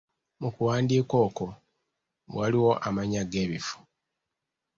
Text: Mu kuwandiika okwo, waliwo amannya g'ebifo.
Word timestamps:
Mu 0.41 0.49
kuwandiika 0.55 1.15
okwo, 1.25 1.47
waliwo 2.35 2.71
amannya 2.87 3.23
g'ebifo. 3.31 3.77